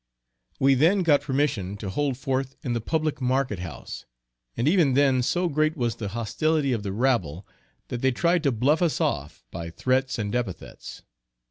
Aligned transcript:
We 0.59 0.73
then 0.73 1.03
got 1.03 1.21
permission 1.21 1.77
to 1.77 1.91
hold 1.91 2.17
forth 2.17 2.55
in 2.63 2.73
the 2.73 2.81
public 2.81 3.21
market 3.21 3.59
house, 3.59 4.07
and 4.57 4.67
even 4.67 4.95
then 4.95 5.21
so 5.21 5.47
great 5.47 5.77
was 5.77 5.97
the 5.97 6.07
hostility 6.07 6.73
of 6.73 6.81
the 6.81 6.91
rabble, 6.91 7.45
that 7.89 8.01
they 8.01 8.09
tried 8.11 8.41
to 8.41 8.51
bluff 8.51 8.81
us 8.81 8.99
off, 8.99 9.43
by 9.51 9.69
threats 9.69 10.17
and 10.17 10.33
epithets. 10.33 11.03